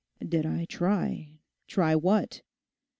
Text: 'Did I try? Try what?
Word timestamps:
'Did 0.27 0.47
I 0.47 0.65
try? 0.65 1.29
Try 1.67 1.95
what? 1.95 2.41